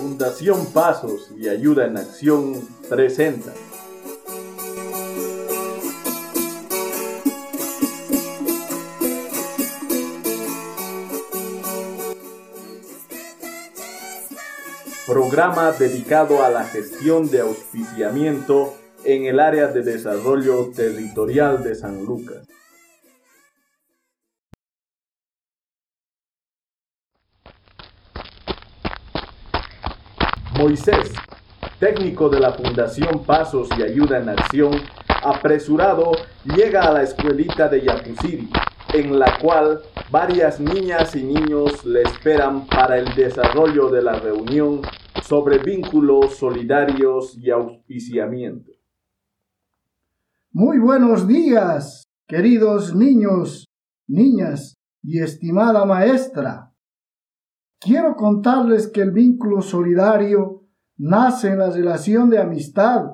Fundación 0.00 0.72
Pasos 0.72 1.30
y 1.36 1.50
Ayuda 1.50 1.84
en 1.84 1.98
Acción 1.98 2.66
presenta. 2.88 3.52
Programa 15.06 15.72
dedicado 15.72 16.42
a 16.42 16.48
la 16.48 16.64
gestión 16.64 17.30
de 17.30 17.40
auspiciamiento 17.40 18.72
en 19.04 19.26
el 19.26 19.38
área 19.38 19.66
de 19.66 19.82
desarrollo 19.82 20.70
territorial 20.74 21.62
de 21.62 21.74
San 21.74 22.06
Lucas. 22.06 22.48
Moisés, 30.60 31.10
técnico 31.78 32.28
de 32.28 32.38
la 32.38 32.52
Fundación 32.52 33.24
Pasos 33.24 33.66
y 33.78 33.82
Ayuda 33.82 34.18
en 34.18 34.28
Acción, 34.28 34.72
apresurado 35.22 36.12
llega 36.44 36.82
a 36.82 36.92
la 36.92 37.02
escuelita 37.02 37.66
de 37.66 37.80
Yapusiri, 37.80 38.50
en 38.92 39.18
la 39.18 39.38
cual 39.38 39.80
varias 40.10 40.60
niñas 40.60 41.16
y 41.16 41.22
niños 41.22 41.82
le 41.86 42.02
esperan 42.02 42.66
para 42.66 42.98
el 42.98 43.14
desarrollo 43.14 43.88
de 43.88 44.02
la 44.02 44.20
reunión 44.20 44.82
sobre 45.22 45.56
vínculos 45.56 46.36
solidarios 46.36 47.38
y 47.38 47.48
auspiciamiento. 47.48 48.72
Muy 50.52 50.78
buenos 50.78 51.26
días, 51.26 52.04
queridos 52.28 52.94
niños, 52.94 53.66
niñas 54.06 54.76
y 55.02 55.22
estimada 55.22 55.86
maestra. 55.86 56.69
Quiero 57.80 58.14
contarles 58.14 58.88
que 58.88 59.00
el 59.00 59.10
vínculo 59.10 59.62
solidario 59.62 60.66
nace 60.98 61.48
en 61.48 61.60
la 61.60 61.70
relación 61.70 62.28
de 62.28 62.38
amistad, 62.38 63.06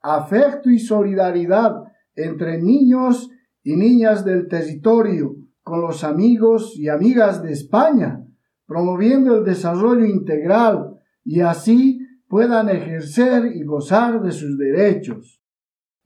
afecto 0.00 0.70
y 0.70 0.78
solidaridad 0.78 1.74
entre 2.14 2.60
niños 2.60 3.28
y 3.62 3.76
niñas 3.76 4.24
del 4.24 4.48
territorio 4.48 5.36
con 5.62 5.82
los 5.82 6.04
amigos 6.04 6.74
y 6.78 6.88
amigas 6.88 7.42
de 7.42 7.52
España, 7.52 8.24
promoviendo 8.66 9.36
el 9.36 9.44
desarrollo 9.44 10.06
integral 10.06 10.96
y 11.22 11.40
así 11.40 11.98
puedan 12.26 12.70
ejercer 12.70 13.54
y 13.54 13.62
gozar 13.62 14.22
de 14.22 14.32
sus 14.32 14.56
derechos. 14.56 15.42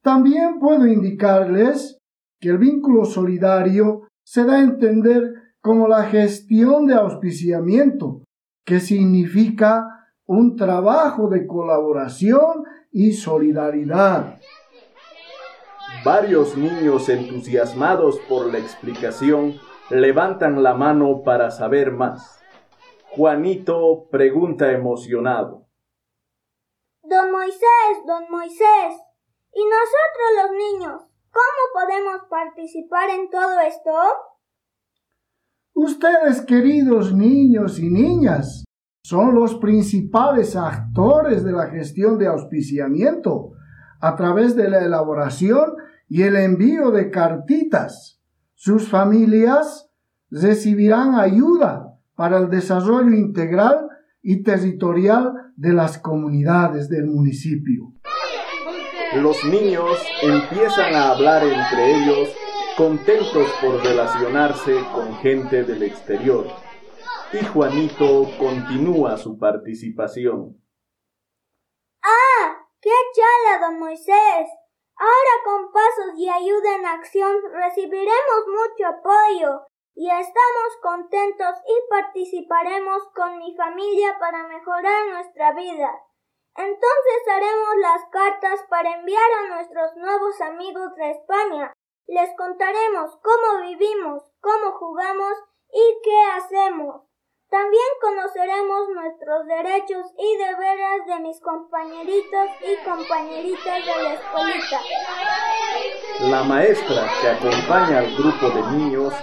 También 0.00 0.58
puedo 0.58 0.86
indicarles 0.86 2.00
que 2.40 2.48
el 2.48 2.58
vínculo 2.58 3.04
solidario 3.04 4.08
se 4.22 4.44
da 4.44 4.54
a 4.54 4.62
entender 4.62 5.34
como 5.66 5.88
la 5.88 6.04
gestión 6.04 6.86
de 6.86 6.94
auspiciamiento, 6.94 8.22
que 8.64 8.78
significa 8.78 10.06
un 10.24 10.54
trabajo 10.54 11.28
de 11.28 11.44
colaboración 11.44 12.62
y 12.92 13.14
solidaridad. 13.14 14.38
Varios 16.04 16.56
niños 16.56 17.08
entusiasmados 17.08 18.20
por 18.28 18.52
la 18.52 18.58
explicación 18.58 19.56
levantan 19.90 20.62
la 20.62 20.74
mano 20.74 21.24
para 21.24 21.50
saber 21.50 21.90
más. 21.90 22.40
Juanito 23.10 24.06
pregunta 24.08 24.70
emocionado. 24.70 25.66
Don 27.02 27.32
Moisés, 27.32 28.06
don 28.06 28.30
Moisés, 28.30 28.94
¿y 29.52 29.64
nosotros 29.64 30.28
los 30.42 30.50
niños, 30.52 31.02
cómo 31.32 31.62
podemos 31.86 32.20
participar 32.30 33.10
en 33.10 33.28
todo 33.30 33.58
esto? 33.58 33.90
Ustedes, 35.78 36.40
queridos 36.40 37.14
niños 37.14 37.78
y 37.78 37.90
niñas, 37.90 38.64
son 39.02 39.34
los 39.34 39.56
principales 39.56 40.56
actores 40.56 41.44
de 41.44 41.52
la 41.52 41.66
gestión 41.66 42.16
de 42.16 42.28
auspiciamiento 42.28 43.52
a 44.00 44.16
través 44.16 44.56
de 44.56 44.70
la 44.70 44.82
elaboración 44.82 45.74
y 46.08 46.22
el 46.22 46.36
envío 46.36 46.92
de 46.92 47.10
cartitas. 47.10 48.22
Sus 48.54 48.88
familias 48.88 49.90
recibirán 50.30 51.14
ayuda 51.14 51.98
para 52.14 52.38
el 52.38 52.48
desarrollo 52.48 53.14
integral 53.14 53.86
y 54.22 54.42
territorial 54.42 55.52
de 55.56 55.74
las 55.74 55.98
comunidades 55.98 56.88
del 56.88 57.04
municipio. 57.04 57.92
Los 59.20 59.44
niños 59.44 59.98
empiezan 60.22 60.94
a 60.94 61.10
hablar 61.10 61.42
entre 61.44 61.96
ellos 61.96 62.30
contentos 62.76 63.50
por 63.62 63.82
relacionarse 63.82 64.84
con 64.92 65.16
gente 65.16 65.64
del 65.64 65.82
exterior. 65.82 66.46
Y 67.32 67.42
Juanito 67.46 68.28
continúa 68.38 69.16
su 69.16 69.38
participación. 69.38 70.62
¡Ah! 72.02 72.68
¡Qué 72.80 72.90
chala, 73.14 73.66
don 73.66 73.78
Moisés! 73.78 74.46
Ahora 74.98 75.34
con 75.44 75.72
pasos 75.72 76.18
y 76.18 76.28
ayuda 76.28 76.76
en 76.76 76.86
acción 76.86 77.34
recibiremos 77.52 78.44
mucho 78.46 78.86
apoyo 78.88 79.66
y 79.94 80.08
estamos 80.10 80.76
contentos 80.82 81.56
y 81.66 81.90
participaremos 81.90 83.08
con 83.14 83.38
mi 83.38 83.54
familia 83.56 84.18
para 84.18 84.46
mejorar 84.48 85.06
nuestra 85.12 85.52
vida. 85.52 85.90
Entonces 86.56 87.28
haremos 87.30 87.76
las 87.80 88.04
cartas 88.10 88.60
para 88.68 88.98
enviar 88.98 89.30
a 89.38 89.54
nuestros 89.54 89.96
nuevos 89.96 90.40
amigos 90.40 90.94
de 90.96 91.10
España 91.10 91.72
les 92.08 92.30
contaremos 92.36 93.10
cómo 93.22 93.62
vivimos, 93.66 94.22
cómo 94.40 94.72
jugamos 94.78 95.32
y 95.72 96.02
qué 96.04 96.22
hacemos. 96.36 97.02
También 97.50 97.86
conoceremos 98.00 98.88
nuestros 98.94 99.46
derechos 99.46 100.06
y 100.18 100.36
deberes 100.36 101.06
de 101.06 101.20
mis 101.20 101.40
compañeritos 101.40 102.48
y 102.60 102.84
compañeritas 102.84 103.86
de 103.86 104.02
la 104.02 104.14
escuelita. 104.14 104.80
La 106.22 106.42
maestra 106.42 107.08
que 107.20 107.28
acompaña 107.28 107.98
al 107.98 108.16
grupo 108.16 108.50
de 108.50 108.62
niños, 108.76 109.14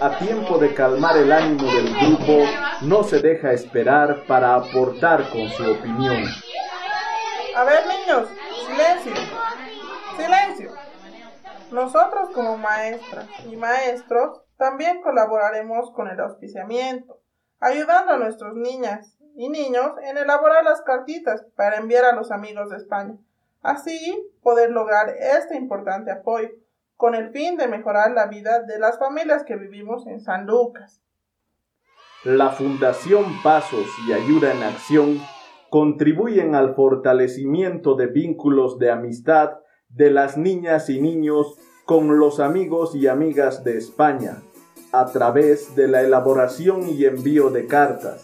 a 0.00 0.18
tiempo 0.18 0.58
de 0.58 0.74
calmar 0.74 1.16
el 1.18 1.30
ánimo 1.30 1.70
del 1.70 1.94
grupo, 1.94 2.44
no 2.82 3.02
se 3.02 3.20
deja 3.20 3.52
esperar 3.52 4.24
para 4.26 4.54
aportar 4.54 5.28
con 5.30 5.48
su 5.50 5.70
opinión. 5.70 6.24
A 7.54 7.64
ver 7.64 7.86
niños, 7.86 8.28
Nosotros 11.76 12.30
como 12.32 12.56
maestras 12.56 13.28
y 13.46 13.54
maestros 13.54 14.40
también 14.56 15.02
colaboraremos 15.02 15.90
con 15.90 16.08
el 16.08 16.18
auspiciamiento, 16.20 17.20
ayudando 17.60 18.14
a 18.14 18.16
nuestras 18.16 18.54
niñas 18.54 19.14
y 19.36 19.50
niños 19.50 19.90
en 20.02 20.16
elaborar 20.16 20.64
las 20.64 20.80
cartitas 20.80 21.44
para 21.54 21.76
enviar 21.76 22.06
a 22.06 22.14
los 22.14 22.30
amigos 22.30 22.70
de 22.70 22.78
España. 22.78 23.18
Así 23.60 24.32
poder 24.42 24.70
lograr 24.70 25.10
este 25.20 25.54
importante 25.54 26.10
apoyo 26.10 26.48
con 26.96 27.14
el 27.14 27.30
fin 27.32 27.58
de 27.58 27.68
mejorar 27.68 28.12
la 28.12 28.28
vida 28.28 28.62
de 28.62 28.78
las 28.78 28.98
familias 28.98 29.44
que 29.44 29.56
vivimos 29.56 30.06
en 30.06 30.22
San 30.22 30.46
Lucas. 30.46 31.02
La 32.24 32.52
Fundación 32.52 33.26
Pasos 33.42 33.86
y 34.08 34.14
Ayuda 34.14 34.50
en 34.50 34.62
Acción 34.62 35.20
contribuyen 35.68 36.54
al 36.54 36.74
fortalecimiento 36.74 37.96
de 37.96 38.06
vínculos 38.06 38.78
de 38.78 38.90
amistad 38.90 39.58
de 39.90 40.10
las 40.10 40.36
niñas 40.36 40.88
y 40.88 41.00
niños 41.02 41.58
con 41.86 42.18
los 42.18 42.40
amigos 42.40 42.96
y 42.96 43.06
amigas 43.06 43.62
de 43.62 43.78
España 43.78 44.42
a 44.90 45.06
través 45.06 45.76
de 45.76 45.86
la 45.86 46.02
elaboración 46.02 46.88
y 46.88 47.04
envío 47.04 47.50
de 47.50 47.66
cartas, 47.66 48.22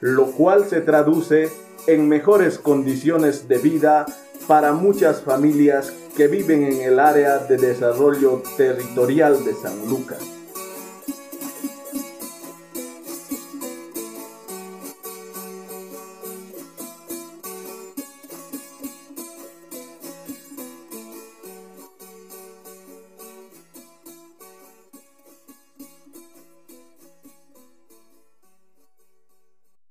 lo 0.00 0.26
cual 0.26 0.66
se 0.66 0.82
traduce 0.82 1.48
en 1.86 2.08
mejores 2.08 2.58
condiciones 2.58 3.48
de 3.48 3.56
vida 3.56 4.04
para 4.46 4.72
muchas 4.72 5.22
familias 5.22 5.94
que 6.14 6.28
viven 6.28 6.62
en 6.62 6.82
el 6.82 7.00
área 7.00 7.38
de 7.38 7.56
desarrollo 7.56 8.42
territorial 8.58 9.44
de 9.46 9.54
San 9.54 9.88
Lucas. 9.88 10.39